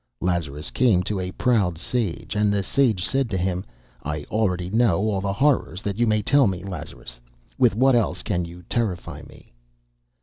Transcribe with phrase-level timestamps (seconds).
[0.19, 3.63] Lazarus came to a proud sage, and the sage said to him:
[4.01, 7.19] "I already know all the horrors that you may tell me, Lazarus.
[7.59, 9.53] With what else can you terrify me?"